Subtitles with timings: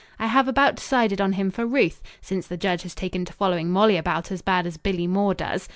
[0.17, 3.69] "I have about decided on him for Ruth since the judge has taken to following
[3.69, 5.67] Molly about as bad as Billy Moore does.